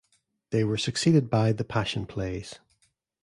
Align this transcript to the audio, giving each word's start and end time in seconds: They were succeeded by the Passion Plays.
They 0.49 0.63
were 0.63 0.79
succeeded 0.79 1.29
by 1.29 1.51
the 1.51 1.63
Passion 1.63 2.07
Plays. 2.07 2.57